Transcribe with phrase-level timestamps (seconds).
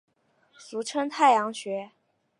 [0.57, 1.91] 俗称太阳穴。